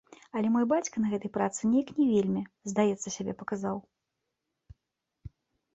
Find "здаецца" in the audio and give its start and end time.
2.73-3.07